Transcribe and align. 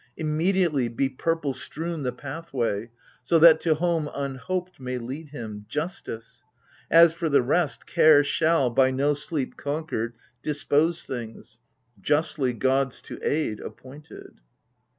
Immediately 0.17 0.87
be 0.87 1.09
purple 1.09 1.53
strewn 1.53 2.01
the 2.01 2.11
pathway, 2.11 2.89
So 3.21 3.37
that 3.37 3.59
to 3.59 3.75
home 3.75 4.09
unhoped 4.15 4.79
may 4.79 4.97
lead 4.97 5.29
him— 5.29 5.65
Justice! 5.69 6.43
As 6.89 7.13
for 7.13 7.29
the 7.29 7.43
rest, 7.43 7.85
care 7.85 8.23
shall— 8.23 8.71
by 8.71 8.89
no 8.89 9.13
sleep 9.13 9.57
conquered— 9.57 10.15
Dispose 10.41 11.05
things— 11.05 11.59
^justly 12.01 12.57
(gods 12.57 12.99
to 13.03 13.19
aid!) 13.21 13.59
appointed. 13.59 14.39